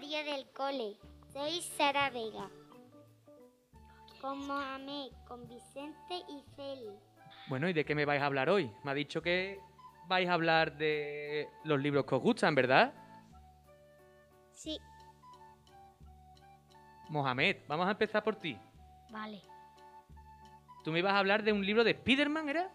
[0.00, 0.96] radio del cole.
[1.32, 2.48] Soy Sara Vega.
[4.20, 6.90] Con Mohamed, con Vicente y Feli.
[7.48, 8.70] Bueno, ¿y de qué me vais a hablar hoy?
[8.84, 9.58] Me ha dicho que
[10.06, 12.92] vais a hablar de los libros que os gustan, ¿verdad?
[14.52, 14.78] Sí,
[17.08, 18.58] Mohamed, vamos a empezar por ti.
[19.10, 19.40] vale.
[20.84, 22.70] Tú me ibas a hablar de un libro de Spider-Man, ¿era?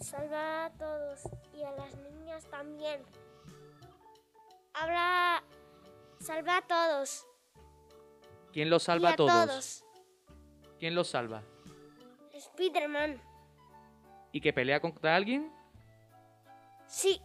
[0.00, 1.22] Salva a todos
[1.54, 3.02] y a las niñas también.
[4.74, 5.42] Habla.
[6.22, 7.26] Salva a todos.
[8.52, 9.32] ¿Quién los salva y a todos?
[9.32, 9.84] todos.
[10.78, 11.42] ¿Quién los salva?
[12.38, 13.20] Spiderman.
[14.30, 15.52] ¿Y que pelea contra alguien?
[16.86, 17.20] Sí,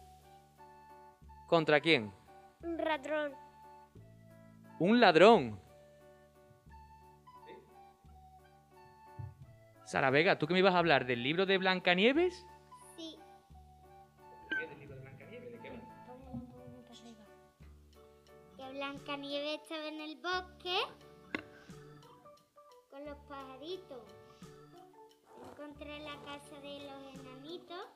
[1.46, 2.12] ¿Contra quién?
[2.62, 3.32] un ladrón.
[4.78, 5.60] Un ladrón.
[9.84, 12.44] Sara Vega, ¿tú que me ibas a hablar del libro de Blancanieves?
[12.96, 13.18] Sí.
[14.50, 15.52] ¿Del libro de Blancanieves?
[15.52, 15.76] ¿De qué va?
[18.68, 20.76] Que Blancanieves estaba en el bosque
[22.90, 24.02] con los pajaritos.
[24.40, 27.86] Se encontró en la casa de los enanitos.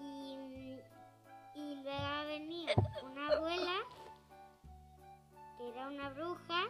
[0.00, 0.78] Y,
[1.54, 3.80] y luego ha venido una abuela,
[5.58, 6.68] que era una bruja,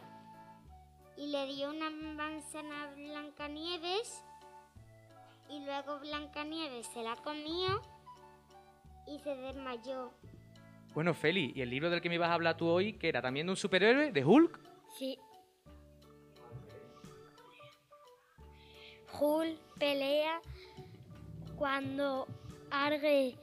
[1.16, 4.24] y le dio una manzana a Blancanieves.
[5.48, 7.82] Y luego Blancanieves se la comió
[9.06, 10.12] y se desmayó.
[10.94, 13.22] Bueno, Feli, ¿y el libro del que me ibas a hablar tú hoy, que era
[13.22, 14.58] también de un superhéroe, de Hulk?
[14.98, 15.18] Sí.
[19.20, 20.40] Hulk pelea
[21.56, 22.26] cuando
[22.70, 23.36] Argue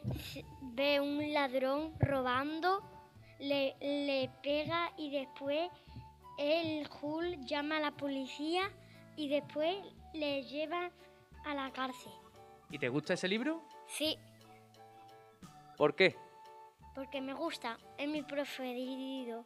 [0.73, 2.83] ve un ladrón robando,
[3.39, 5.69] le, le pega y después
[6.37, 8.71] el Hulk llama a la policía
[9.15, 9.75] y después
[10.13, 10.91] le lleva
[11.45, 12.11] a la cárcel.
[12.69, 13.61] ¿Y te gusta ese libro?
[13.87, 14.17] Sí,
[15.77, 16.15] ¿Por qué?
[16.97, 19.45] Porque me gusta, es mi preferido.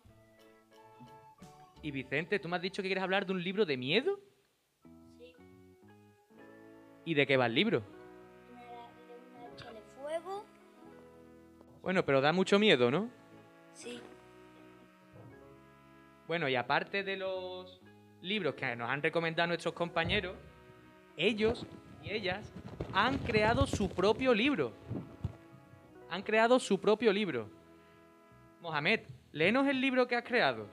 [1.82, 4.22] Y Vicente, tú me has dicho que quieres hablar de un libro de miedo.
[5.18, 5.36] Sí.
[7.04, 7.84] ¿Y de qué va el libro?
[8.54, 10.46] Una hacha de fuego.
[11.82, 13.10] Bueno, pero da mucho miedo, ¿no?
[13.74, 14.00] Sí.
[16.28, 17.82] Bueno, y aparte de los
[18.22, 20.38] libros que nos han recomendado nuestros compañeros,
[21.18, 21.66] ellos
[22.02, 22.50] y ellas
[22.94, 24.72] han creado su propio libro.
[26.12, 27.50] Han creado su propio libro.
[28.60, 29.00] Mohamed,
[29.32, 30.68] léenos el libro que has creado.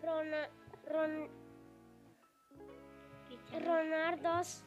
[0.00, 0.48] Rona,
[0.88, 1.28] Ron,
[3.64, 4.62] Ronaldos.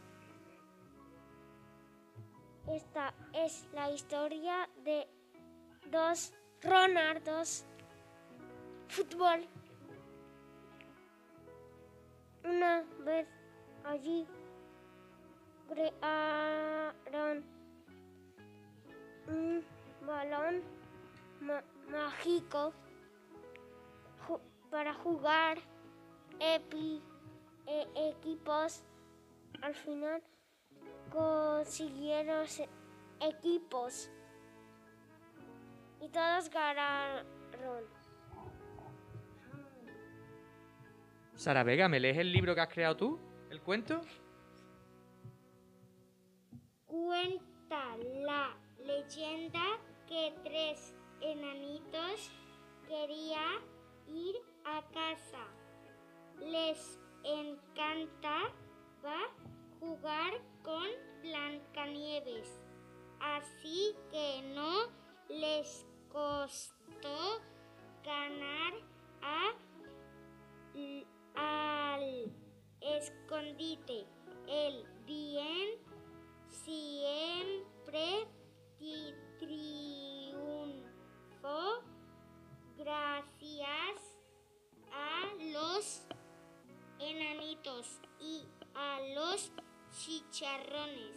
[2.68, 5.08] Esta es la historia de
[5.90, 7.66] dos Ronaldos.
[8.90, 9.48] Fútbol.
[12.44, 13.26] Una vez
[13.86, 14.28] allí
[22.24, 22.74] mágico
[24.28, 25.58] ju- para jugar
[26.40, 27.02] epi-
[27.68, 28.84] e- equipos.
[29.62, 30.22] Al final
[31.12, 32.46] consiguieron
[33.22, 34.10] equipos
[36.02, 37.84] y todos ganaron.
[41.36, 43.20] Sara Vega, ¿me lees el libro que has creado tú?
[43.50, 44.02] ¿El cuento?
[46.88, 49.62] Cuenta la leyenda
[50.08, 52.32] que tres enanitos
[52.88, 53.62] querían
[54.08, 54.36] ir
[54.66, 55.46] a casa.
[56.40, 58.52] Les encantaba
[59.80, 60.34] jugar
[60.64, 60.88] con
[61.22, 62.62] Blancanieves,
[63.20, 64.90] así que no
[65.30, 67.42] les costó
[68.04, 68.74] ganar
[69.22, 69.54] a,
[71.36, 72.32] al
[72.82, 74.06] escondite.
[74.48, 74.93] El
[90.34, 91.14] chicharrones.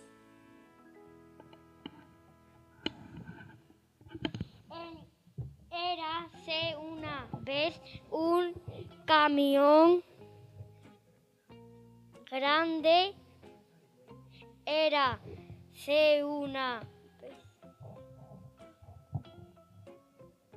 [5.71, 7.81] Érase una vez
[8.11, 8.53] un
[9.07, 10.05] camión
[12.31, 13.15] grande.
[14.67, 16.81] Érase una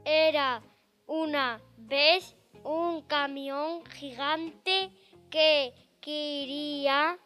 [0.04, 0.62] Era
[1.08, 4.90] una vez un camión gigante
[5.30, 7.20] que quería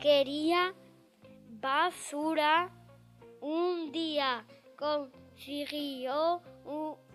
[0.00, 0.74] quería
[1.60, 2.70] basura.
[3.40, 4.44] Un día
[4.76, 6.42] consiguió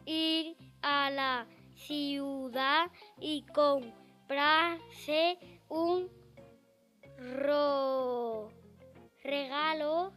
[0.05, 1.45] ir a la
[1.75, 2.89] ciudad
[3.19, 5.37] y comprarse
[5.69, 6.09] un
[7.17, 8.49] ro-
[9.23, 10.13] regalo.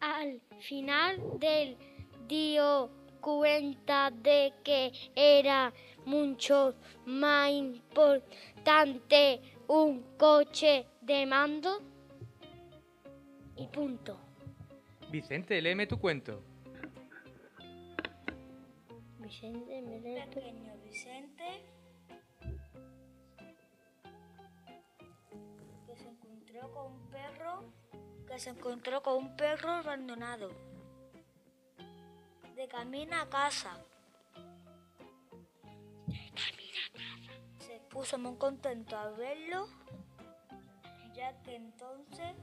[0.00, 1.76] Al final del
[2.28, 2.90] dio
[3.20, 5.72] cuenta de que era
[6.04, 6.74] mucho
[7.06, 11.80] más importante un coche de mando
[13.54, 14.18] y punto.
[15.08, 16.42] Vicente, léeme tu cuento.
[19.20, 20.34] Vicente, me tú?
[20.34, 21.62] pequeño Vicente
[25.86, 27.64] que se encontró con un perro
[28.26, 30.50] que se encontró con un perro abandonado
[32.56, 33.78] de camino a casa
[37.58, 39.85] se puso muy contento al verlo
[41.16, 42.34] ya que entonces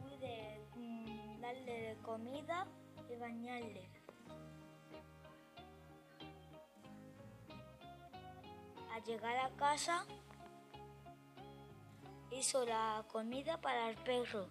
[0.00, 2.66] pude mm, darle comida
[3.10, 3.88] y bañarle
[8.92, 10.06] Al llegar a casa,
[12.30, 14.48] hizo la comida para el perro.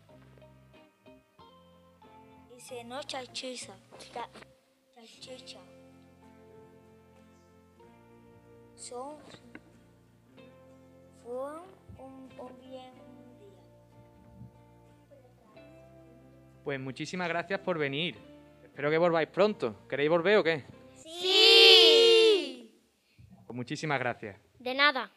[2.56, 3.76] Y cenó salchicha.
[4.14, 4.30] cha-
[4.94, 5.60] Salchicha.
[8.76, 9.18] Son,
[11.24, 11.60] fue
[11.98, 12.30] un
[12.62, 12.94] bien
[16.66, 18.16] Pues muchísimas gracias por venir.
[18.64, 19.88] Espero que volváis pronto.
[19.88, 20.64] ¿Queréis volver o qué?
[20.96, 22.72] ¡Sí!
[23.46, 24.42] Pues muchísimas gracias.
[24.58, 25.12] De nada.